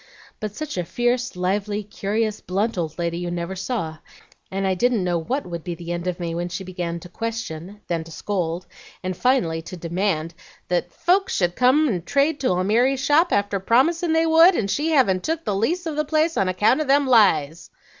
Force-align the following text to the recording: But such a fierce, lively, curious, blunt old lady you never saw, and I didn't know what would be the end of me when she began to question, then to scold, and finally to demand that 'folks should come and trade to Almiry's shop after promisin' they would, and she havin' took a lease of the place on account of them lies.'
But 0.39 0.55
such 0.55 0.79
a 0.79 0.83
fierce, 0.83 1.35
lively, 1.35 1.83
curious, 1.83 2.41
blunt 2.41 2.75
old 2.75 2.97
lady 2.97 3.19
you 3.19 3.29
never 3.29 3.55
saw, 3.55 3.99
and 4.49 4.65
I 4.65 4.73
didn't 4.73 5.03
know 5.03 5.19
what 5.19 5.45
would 5.45 5.63
be 5.63 5.75
the 5.75 5.91
end 5.91 6.07
of 6.07 6.19
me 6.19 6.33
when 6.33 6.49
she 6.49 6.63
began 6.63 6.99
to 7.01 7.07
question, 7.07 7.81
then 7.87 8.03
to 8.05 8.11
scold, 8.11 8.65
and 9.03 9.15
finally 9.15 9.61
to 9.61 9.77
demand 9.77 10.33
that 10.69 10.91
'folks 10.91 11.35
should 11.35 11.55
come 11.55 11.87
and 11.87 12.03
trade 12.03 12.39
to 12.39 12.47
Almiry's 12.47 12.99
shop 13.05 13.31
after 13.31 13.59
promisin' 13.59 14.13
they 14.13 14.25
would, 14.25 14.55
and 14.55 14.71
she 14.71 14.89
havin' 14.89 15.21
took 15.21 15.45
a 15.45 15.53
lease 15.53 15.85
of 15.85 15.95
the 15.95 16.03
place 16.03 16.35
on 16.35 16.49
account 16.49 16.81
of 16.81 16.87
them 16.87 17.05
lies.' 17.05 17.69